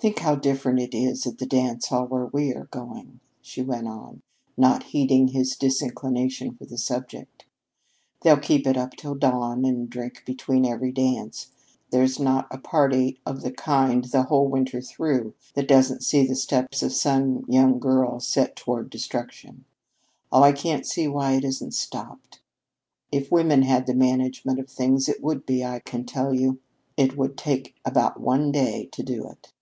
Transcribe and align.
"Think 0.00 0.20
how 0.20 0.36
different 0.36 0.78
it 0.78 0.94
is 0.96 1.26
at 1.26 1.38
the 1.38 1.44
dance 1.44 1.88
hall 1.88 2.06
where 2.06 2.26
we 2.26 2.54
are 2.54 2.66
going," 2.66 3.18
she 3.42 3.62
went 3.62 3.88
on, 3.88 4.22
not 4.56 4.84
heeding 4.84 5.26
his 5.26 5.56
disinclination 5.56 6.54
for 6.54 6.66
the 6.66 6.78
subject. 6.78 7.46
"They'll 8.22 8.36
keep 8.36 8.64
it 8.68 8.76
up 8.76 8.92
till 8.94 9.16
dawn 9.16 9.64
and 9.64 9.90
drink 9.90 10.22
between 10.24 10.64
every 10.64 10.92
dance. 10.92 11.48
There's 11.90 12.20
not 12.20 12.46
a 12.52 12.58
party 12.58 13.18
of 13.26 13.40
the 13.42 13.50
kind 13.50 14.04
the 14.04 14.22
whole 14.22 14.46
winter 14.46 14.80
through 14.80 15.34
that 15.54 15.66
doesn't 15.66 16.04
see 16.04 16.24
the 16.24 16.36
steps 16.36 16.80
of 16.84 16.92
some 16.92 17.44
young 17.48 17.80
girl 17.80 18.20
set 18.20 18.54
toward 18.54 18.90
destruction. 18.90 19.64
Oh, 20.30 20.44
I 20.44 20.52
can't 20.52 20.86
see 20.86 21.08
why 21.08 21.32
it 21.32 21.44
isn't 21.44 21.74
stopped! 21.74 22.40
If 23.10 23.32
women 23.32 23.62
had 23.62 23.86
the 23.88 23.94
management 23.96 24.60
of 24.60 24.70
things, 24.70 25.08
it 25.08 25.24
would 25.24 25.44
be, 25.44 25.64
I 25.64 25.80
can 25.80 26.04
tell 26.06 26.32
you. 26.32 26.60
It 26.96 27.16
would 27.16 27.36
take 27.36 27.74
about 27.84 28.20
one 28.20 28.52
day 28.52 28.88
to 28.92 29.02
do 29.02 29.28
it." 29.28 29.52